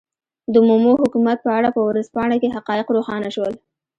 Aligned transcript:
د 0.53 0.55
مومو 0.67 0.91
حکومت 1.01 1.37
په 1.43 1.49
اړه 1.57 1.69
په 1.75 1.81
ورځپاڼه 1.87 2.35
کې 2.41 2.53
حقایق 2.55 2.87
روښانه 2.95 3.29
شول. 3.35 3.53